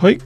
[0.00, 0.18] はい、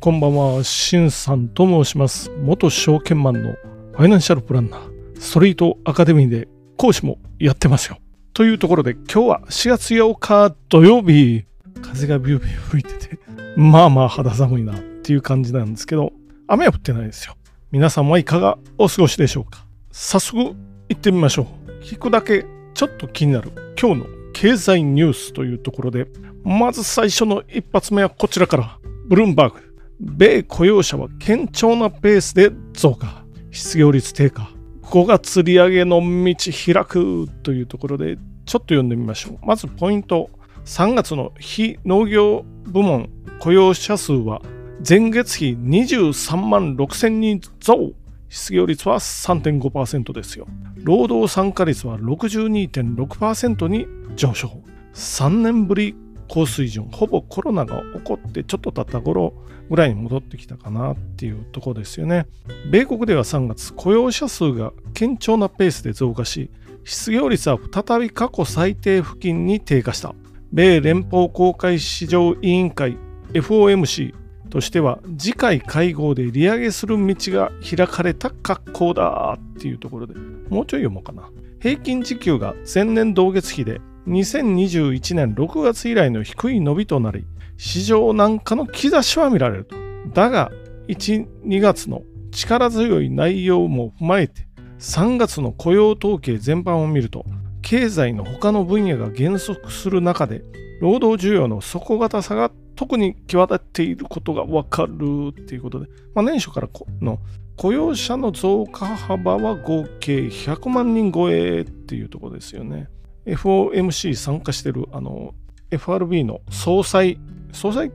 [0.00, 2.30] こんばんは、しんさんと申します。
[2.42, 3.52] 元証券マンの
[3.92, 7.96] ファイナンシャルプランナー、ストリートアカデミーで講師もやってますよ。
[8.34, 11.46] というところで、今日は4月8日土曜日、
[11.80, 13.18] 風がビュービュー吹いてて、
[13.56, 16.12] まあまあ肌寒いなっていう感じなんですけど、
[16.46, 17.34] 雨は降ってないですよ。
[17.72, 20.54] 皆さんはいかがお過ごしでしょうか早速行
[20.92, 21.82] ってみましょう。
[21.82, 22.44] 聞くだけ
[22.74, 26.08] ちょっと気になる今日の経済ニュースというところで、
[26.42, 28.78] まず最初の一発目はこちらから。
[29.06, 29.60] ブルームバーグ。
[30.00, 33.24] 米雇用者は堅調なペースで増加。
[33.50, 34.50] 失業率低下。
[34.82, 36.34] 5月利上げの道
[36.72, 39.46] 開くというところで、ちょっと読んでみましょう。
[39.46, 40.30] まずポイント。
[40.64, 44.40] 3月の非農業部門雇用者数は
[44.86, 47.92] 前月比23万6000人増。
[48.30, 50.46] 失業率は3.5%ですよ。
[50.76, 54.62] 労働参加率は62.6%に上昇。
[54.94, 55.94] 3年ぶり
[56.34, 59.34] 高水準、ほぼコロナが起こってちょっと経った頃
[59.70, 62.26] ぐらいに戻ってきたかなっていうとこですよね。
[62.72, 66.50] 米国では3月、雇用者数が堅調なペースで増加し、
[66.82, 70.12] 失業率は再び過去最低付近に低下した。
[70.52, 72.98] 米連邦公開市場委員会
[73.32, 74.12] FOMC
[74.50, 80.14] としては次回会合で利上げする道が開かれた格好だっていうところで
[80.48, 81.30] もうちょい読もうかな。
[81.60, 87.24] 平均時給が前年同月比で2021年6月以来の低い伸びとなり、
[87.56, 89.76] 市場なんかの兆しは見られると。
[90.12, 90.50] だが、
[90.88, 94.46] 1、2月の力強い内容も踏まえて、
[94.78, 97.24] 3月の雇用統計全般を見ると、
[97.62, 100.42] 経済の他の分野が減速する中で、
[100.80, 106.68] 労働需要の底堅さが特に際立っていることがわかるっていうことで、まあ、年初から
[107.00, 107.18] の
[107.56, 112.88] 雇用者の増加幅は合計100万人超えっていうところですよね。
[113.26, 115.34] FOMC 参加してるあの
[115.70, 117.18] FRB の総裁、
[117.52, 117.90] 総裁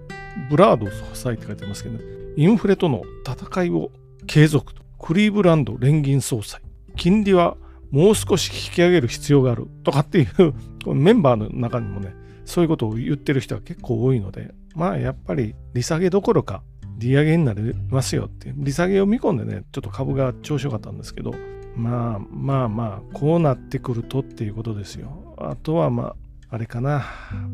[0.50, 2.00] ブラード総裁って書いてますけど、
[2.36, 3.92] インフレとの戦いを
[4.28, 4.84] 継続と。
[5.00, 6.62] クリーブランド連銀総裁。
[6.96, 7.56] 金利は
[7.92, 12.14] もう少し引き上げる必要があるとかっていうメンバーの中にもね、
[12.46, 16.64] そういうことを言ってる人は結構多いので、まあやっぱり利下げどころか
[16.98, 21.34] 利上げになりますよって利下げを見込んでね、ちょっと株が調子良かったんですけど、
[21.76, 25.36] まあまあまあ、こうなってくるとっていうことですよ。
[25.38, 26.16] あとはまあ、
[26.52, 27.04] あれかな、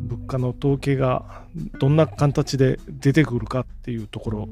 [0.08, 1.44] 物価の統計が
[1.80, 4.50] どんな形で出てくるかっていうところ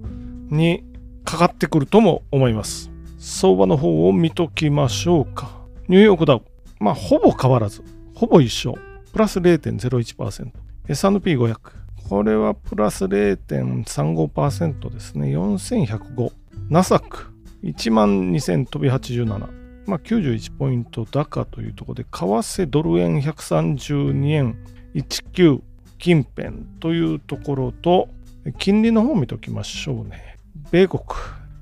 [0.50, 0.84] に
[1.24, 2.92] かかってくるとも思います。
[3.18, 5.62] 相場の方を見ときましょうか。
[5.88, 6.42] ニューヨークダウ、
[6.80, 7.84] まあほぼ変わらず、
[8.16, 8.78] ほぼ一緒。
[9.14, 10.52] プラス0.01%。
[10.88, 11.58] S&P500。
[12.10, 15.28] これはプラス0.35%ですね。
[15.28, 16.32] 4105。
[16.70, 17.33] ナサック。
[17.64, 19.64] 1万2000飛び87。
[19.86, 24.58] まあ、91ポイント高というところで、為替ドル円132円
[24.96, 25.62] 19
[26.00, 28.10] 近辺というところと、
[28.60, 30.38] 金利の方を見ておきましょうね。
[30.72, 31.04] 米国、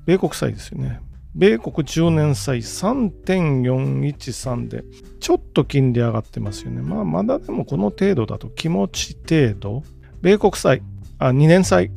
[0.06, 1.00] 米国債ですよね。
[1.34, 4.84] 米国10年債3.413で、
[5.20, 6.82] ちょっと金利上がってますよね。
[6.82, 9.84] まあ、まだでもこの程度だと気持ち程度。
[10.22, 10.84] 米国債、
[11.20, 11.92] あ、2年債、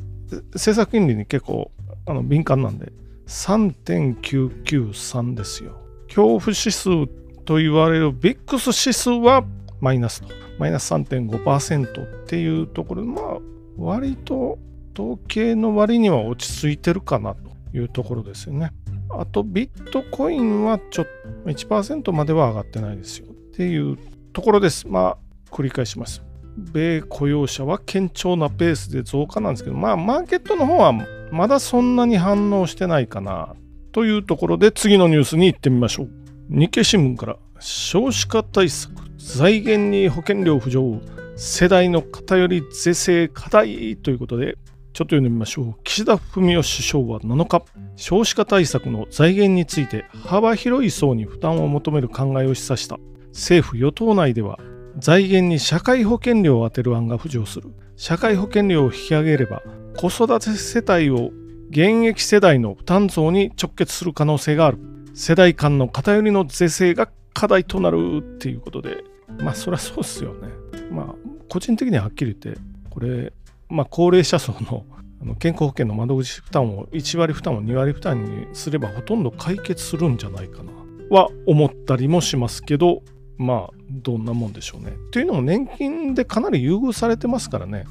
[0.53, 1.71] 政策金利に結構
[2.05, 2.91] あの敏感なんで、
[3.27, 5.77] 3.993ですよ。
[6.07, 7.07] 恐怖指数
[7.45, 9.43] と言われるビックス指数は
[9.79, 10.27] マイナスと。
[10.57, 13.37] マイナス3.5%っていうところで、まあ、
[13.77, 14.57] 割と
[14.97, 18.71] 統計の割には落ち着いてるかなというところですよね。
[19.09, 21.05] あと、ビットコインはちょっ
[21.43, 23.97] と1%までは上がってないですよっていう
[24.33, 24.87] ところです。
[24.87, 25.17] まあ、
[25.51, 26.23] 繰り返します。
[26.57, 30.93] 米雇用者は堅調なペースで増加なんですけど、まあ、マーケットの方は
[31.35, 33.55] まだそんなに反応してないかな
[33.91, 36.09] というところで次のニュースに行ってみましょう。
[36.47, 41.01] 日経新聞から少子化対策、財源に保険料浮上、
[41.35, 44.57] 世代の偏り是正課題ということで、
[44.93, 45.75] ちょっと読んでみましょう。
[45.83, 47.65] 岸田文雄首相は7日、
[47.97, 52.97] 少子化対策の財源について幅広い層に負担を求める考えを示唆した。
[53.33, 54.57] 政府・与党内では
[54.99, 57.73] 財源に社会保険料を充てる案が浮上する。
[57.95, 59.63] 社会保険料を引き上げれば、
[59.97, 61.31] 子育て世帯を
[61.69, 64.77] 現役世代の負担増に直結する可能性がある。
[65.13, 69.03] 世代間の偏りの是正が課題となるっていうことで、
[69.39, 70.49] まあそりゃそうですよね。
[70.91, 71.15] まあ
[71.49, 73.31] 個人的にははっきり言って、これ、
[73.69, 74.85] まあ高齢者層の
[75.39, 80.71] 健康保険の窓口負担を1割負担を2割負担にすればほとんど解決するんじゃないかな
[81.09, 83.01] は思ったりもしますけど、
[83.37, 84.93] まあ、どんなもんでしょうね。
[85.11, 87.85] というのも年金でかなり優遇されてますからね。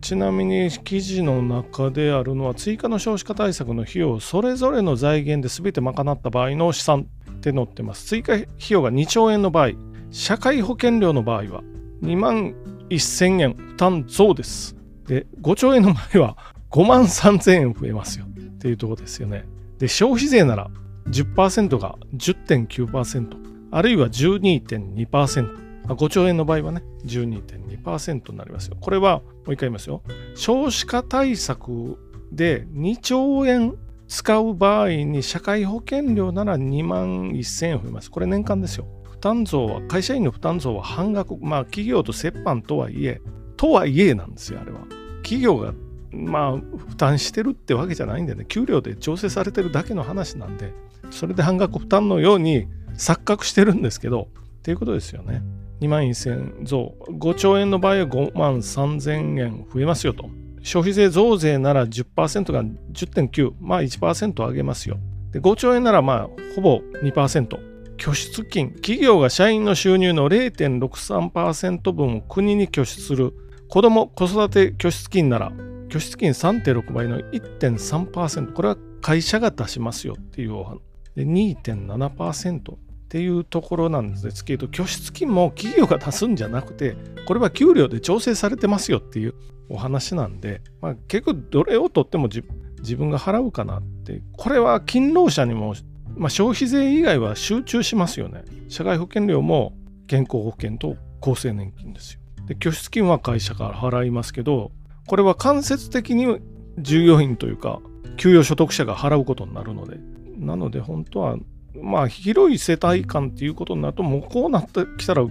[0.00, 8.06] ちなみに記事の中であるのは追加の少子化対策の費用それぞれの財源で全て賄った場合の試算って載ってます。
[8.06, 9.72] 追加費用が2兆円の場合、
[10.10, 11.62] 社会保険料の場合は
[12.02, 12.54] 2万
[12.88, 14.74] 1000円負担増です。
[15.06, 16.36] で、5兆円の場合は
[16.70, 19.44] 5万3000円増えますよっていうところですよね。
[19.78, 20.70] で、消費税なら
[21.08, 25.64] 10%が10.9%、あるいは12.2%。
[25.88, 28.76] 5兆円の場合はね、12.2%になりますよ。
[28.80, 30.00] これは、もう一回言いますよ。
[30.36, 31.98] 少子化対策
[32.30, 33.76] で2兆円
[34.06, 38.12] 使う場合に社会保険料なら2万1000円増えます。
[38.12, 38.86] これ年間ですよ。
[39.10, 43.20] 負担増は、会社員の負担増は半額、まあ企業と折半とはいえ、
[43.56, 44.82] とはいえなんですよ、あれは。
[45.24, 45.74] 企業が
[46.12, 50.72] まあ負担してるってわけじゃないんでね、給料で調整されてるだけの話なんで、
[51.10, 55.42] それで半額負担のように錯覚してるんですけど、っていうことですよね。
[55.80, 60.30] 2万1000増、5兆円の場合は5万3000円増えますよと。
[60.62, 64.98] 消費税増税なら10%が10.9、まあ1%上げますよ。
[65.32, 67.74] で5兆円ならまあほぼ2%。
[67.96, 73.32] 拠出金、企業が社員の収入の0.63%分を国に拠出する
[73.68, 75.52] 子ども・子育て拠出金なら、
[75.88, 80.80] 拠出金3.6倍の1.3%、これは会社が出しますよっていうお話。
[81.14, 82.76] で、2.7%
[83.14, 86.96] っていうところなんですけど、拠出金も企業が出すんじゃなくて、
[87.26, 89.34] これは給料で調整されてますよっていう
[89.68, 95.76] お話なんで、まあ、結局どれをとっても自分が払うかなって、これは勤労者にも、
[96.16, 98.42] まあ、消費税以外は集中しますよね。
[98.68, 99.74] 社会保険料も
[100.08, 102.20] 健康保険と厚生年金ですよ。
[102.48, 104.72] で拠出金は会社から払いますけど、
[105.06, 106.40] これは間接的に
[106.78, 107.80] 従業員というか、
[108.16, 109.98] 給与所得者が払うことになるので、
[110.36, 111.36] なので本当は、
[111.80, 115.26] まあ広い世帯間っていうことになると、もうこうなってきたら、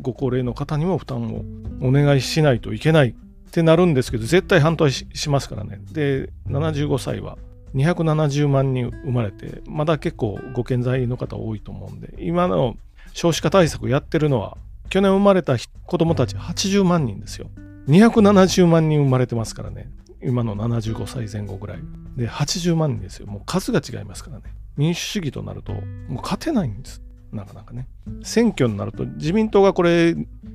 [0.00, 1.44] ご高齢の方にも負担を
[1.80, 5.80] お願いしないといけないってなるんですけど、絶対反対しますからね。
[5.92, 7.38] で、75歳は
[7.74, 12.76] 270万人生まれて、まだ結構ご健在の方多いと思うんで、今の
[13.12, 14.56] 少子化対策やってるのは
[14.88, 15.56] 去年生まれた
[15.86, 17.48] 子供たち80万人ですよ。
[17.88, 19.90] 270万人生まれてますからね。
[20.22, 21.78] 今の75歳前後ぐらい。
[22.16, 23.26] で、80万人ですよ。
[23.26, 24.44] もう数が違いますからね。
[24.76, 25.80] 民主主義となると、も
[26.20, 27.02] う勝てないんです。
[27.32, 27.88] なかなかね。
[28.22, 30.14] 選挙になると、自民党がこれ、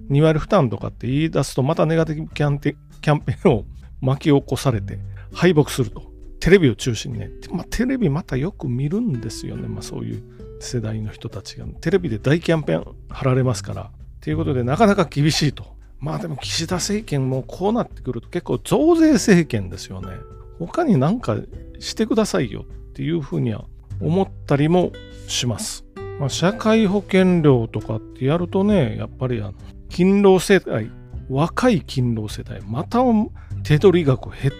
[0.09, 3.65] 2割負担とかって言い出すと、またネガティブキャンペーンを
[4.01, 4.99] 巻き起こされて、
[5.33, 6.09] 敗北すると。
[6.39, 7.29] テレビを中心にね。
[7.51, 9.67] まあ、テレビまたよく見るんですよね。
[9.67, 10.23] まあ、そういう
[10.61, 11.65] 世代の人たちが。
[11.81, 13.91] テレビで大キャンペーン貼られますから。
[14.21, 15.79] ということで、なかなか厳しいと。
[15.99, 20.09] まあでも岸田政権もこうなってくると結構増税政権ですよね。
[20.57, 21.37] 他に何か
[21.79, 23.65] してくださいよっていうふうには
[24.01, 24.91] 思ったりも
[25.27, 25.85] します。
[26.19, 29.53] まあ、社会保険料とかってやるとね、やっぱりあの
[29.89, 30.91] 勤労世帯、
[31.29, 32.99] 若い勤労世帯、また
[33.63, 34.59] 手取り額減って、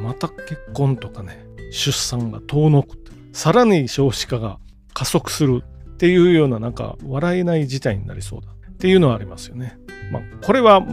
[0.00, 4.58] また結婚とかね、出産が遠のくって、さらに少子化が
[4.94, 8.48] 加速するっていうようななんか笑えない事態になりそうだ。
[8.50, 9.78] っていうのはありますよね。
[10.10, 10.86] まあ、これは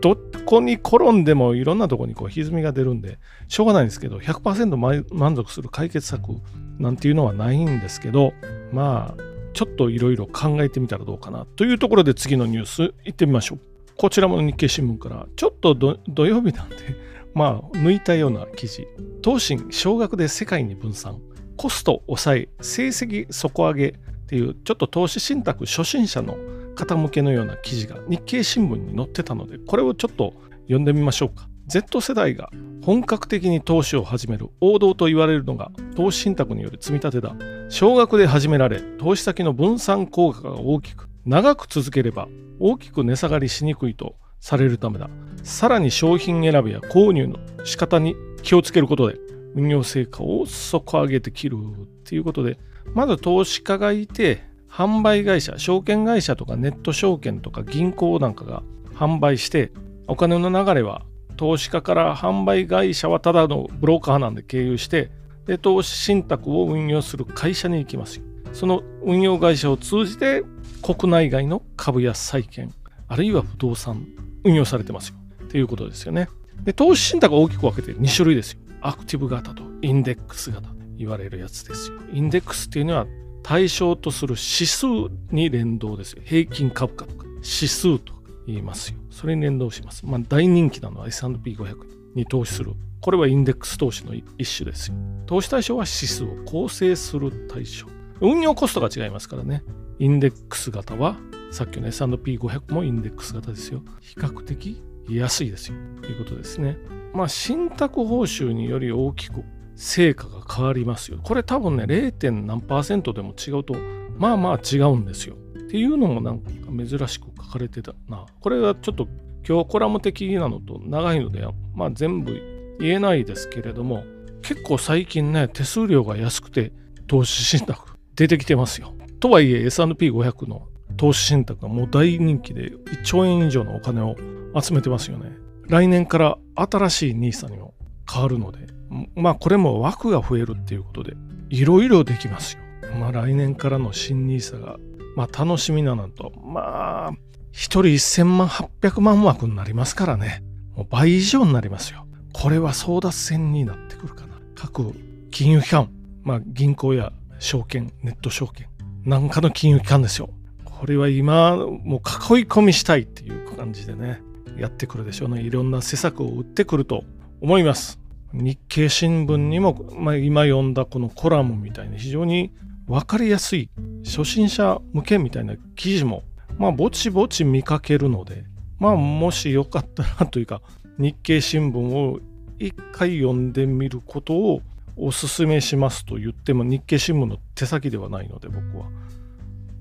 [0.00, 3.18] どこに転んでもいろんなとこにこう歪みが出るんで、
[3.48, 4.76] しょうがないんですけど、100%
[5.14, 6.32] 満足する解決策
[6.78, 8.32] なんていうのはないんですけど、
[8.72, 13.60] まあ、ちょっといろいろ考えてみたらどうかなというところで次のニュース行ってみましょう。
[13.96, 16.76] こちらも日経新聞から、ちょっと土曜日なんで、
[17.34, 18.86] まあ、抜いたような記事。
[19.24, 21.18] 東進、少額で世界に分散。
[21.56, 23.92] コスト抑え、成績底上げっ
[24.26, 26.36] ていう、ちょっと投資信託初心者の
[26.74, 31.48] 方向けのような記事が日経新聞に載ってたので、これをちょっと読んでみましょうか。
[31.66, 32.50] Z 世代が
[32.82, 37.34] 本格的に投資を始める王道と言われるのが投資信託による積み立てだ。
[37.68, 42.28] 少額で始められ、投資先の分散効果が大きく、長く続ければ
[42.60, 45.08] 大きく値下がりしにくいとされるためだ。
[45.42, 49.18] さらに商品選びや購入の仕方に気をつけることで
[49.54, 52.58] 運用成果を底上げてきるっていうことで、
[52.92, 58.62] まず投資家がいて、販売会社、証券会社とかネット証券とか銀行なんかが
[58.94, 59.72] 販売して、
[60.06, 61.02] お金の流れは
[61.38, 65.10] 投資家から販売会社はただのブローカーなんで経由して、
[65.58, 68.20] 投資信託を運用する会社に行きます。
[68.52, 70.42] その運用会社を通じて
[70.82, 72.72] 国内外の株や債券、
[73.08, 74.06] あるいは不動産
[74.44, 75.16] 運用されてますよ。
[75.44, 76.28] っていうことですよね。
[76.64, 78.60] で、投資信託を大きく分けて2種類ですよ。
[78.80, 81.98] アクティブ型とインデックス型と言われるやつですよ。
[82.12, 83.06] インデックスっていうのは
[83.42, 84.86] 対象とする指数
[85.30, 86.22] に連動ですよ。
[86.24, 88.12] 平均株価とか指数と
[88.46, 88.98] 言いますよ。
[89.10, 90.04] それに連動します。
[90.04, 91.76] まあ、大人気なのは S&P500
[92.14, 92.72] に投資する。
[93.06, 94.96] これはインデックス投資の一種ですよ。
[95.26, 97.86] 投資対象は指数を構成する対象。
[98.20, 99.62] 運用コストが違いますからね。
[100.00, 101.16] インデックス型は、
[101.52, 103.84] さっきの S&P500 もインデックス型ですよ。
[104.00, 105.76] 比較的安いですよ。
[106.02, 106.78] ということですね。
[107.14, 109.44] まあ、信託報酬により大きく
[109.76, 111.20] 成果が変わりますよ。
[111.22, 112.44] これ多分ね、0.
[112.44, 113.76] 何パーセントでも違うと、
[114.18, 115.36] まあまあ違うんですよ。
[115.36, 118.26] っていうのもなんか珍しく書かれてたな。
[118.40, 119.06] これはちょっと
[119.48, 124.04] 今日コラム的なのと長いので、まあ全部言えないですけれども
[124.42, 126.72] 結構最近ね手数料が安くて
[127.06, 128.94] 投資信託出てきてますよ。
[129.20, 134.16] とはいえ S&P500 の投資信託がもう大人気で1兆円以上のお金を
[134.58, 135.32] 集めてますよね。
[135.68, 137.74] 来年から新しい NISA にも
[138.10, 138.66] 変わるので、
[139.14, 141.14] まあこれも枠が増えるっていうことで、
[141.50, 142.62] いろいろできますよ。
[142.98, 144.76] まあ来年からの新 NISA が、
[145.16, 147.10] まあ楽しみなのと、まあ、
[147.52, 150.42] 一人1000万800万枠になりますからね。
[150.76, 152.05] もう倍以上になりますよ。
[152.42, 154.34] これは争奪戦になってくるかな。
[154.54, 154.92] 各
[155.30, 155.88] 金融機関、
[156.22, 158.66] まあ銀行や証券、ネット証券、
[159.06, 160.28] なんかの金融機関ですよ。
[160.64, 164.20] これは今、もう囲い込みしたいっていう感じでね、
[164.58, 165.40] やってくるでしょうね。
[165.40, 167.04] いろんな施策を打ってくると
[167.40, 167.98] 思います。
[168.34, 172.52] 日経新聞にも、まあ、今読んだこのコラムみたいな非常に
[172.86, 173.70] 分かりやすい
[174.04, 176.22] 初心者向けみたいな記事も、
[176.58, 178.44] まあ、ぼちぼち見かけるので、
[178.78, 180.60] まあ、もしよかったらというか、
[180.98, 182.20] 日経新聞を
[182.58, 184.62] 一回読んでみることを
[184.96, 188.86] おすすめしますと言っても日経新聞の手先ではないので僕は。
[188.86, 188.88] っ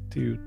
[0.10, 0.39] ていう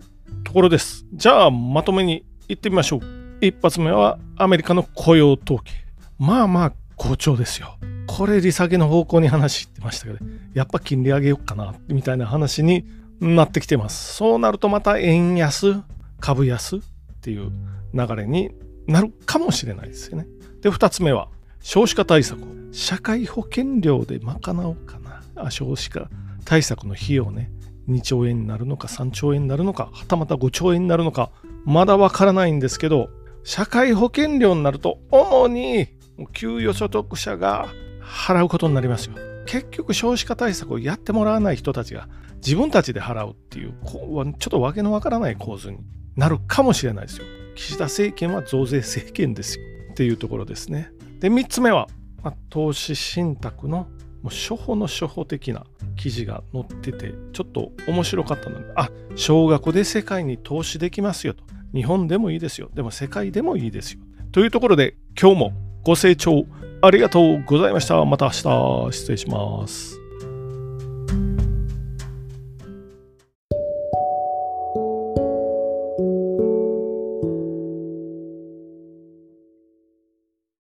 [0.44, 1.06] ところです。
[1.12, 3.00] じゃあまとめに行ってみましょう。
[3.40, 5.72] 一発目はアメリカの雇用統計。
[6.18, 7.78] まあまあ好調ですよ。
[8.06, 10.18] これ利下げの方向に話してましたけど、
[10.54, 12.84] やっぱ金利上げようかなみたいな話に
[13.20, 14.14] なってきてます。
[14.14, 15.80] そうなるとまた円安、
[16.20, 16.80] 株安っ
[17.20, 17.50] ていう
[17.94, 18.50] 流れに
[18.86, 20.26] なるかもしれないですよね。
[20.60, 21.28] で、二つ目は
[21.60, 25.22] 少子化対策を社会保険料で賄おうかな。
[25.36, 26.08] あ少子化
[26.44, 27.50] 対策の費用ね。
[27.88, 31.30] 2兆円になるのか3兆円になるのかはたまた5兆円になるのか
[31.64, 33.08] まだわからないんですけど
[33.44, 35.88] 社会保険料になると主に
[36.34, 37.68] 給与所得者が
[38.02, 39.14] 払うことになりますよ。
[39.46, 42.08] 結局少子化対策をやってもらわない人たちが
[42.44, 45.78] 自分たちで払うっていうちょっとわけのわからない構図に
[46.16, 47.24] なるかもしれないですよ。
[47.54, 49.64] 岸田政権は増税政権ですよ
[49.98, 50.92] っていうところですね。
[51.18, 51.88] で、3つ目は、
[52.22, 53.88] まあ、投資信託の
[54.22, 61.42] もう初歩の初歩的な記事が載ってて、ちょっと面白かったので、あ、少額で世界に投資できますよと。
[61.74, 62.70] 日本でもいいですよ。
[62.74, 64.00] でも世界でもいいですよ。
[64.30, 65.52] というところで、今日も
[65.82, 66.46] ご清聴
[66.80, 68.04] ありがとうございました。
[68.04, 69.97] また明日失礼します。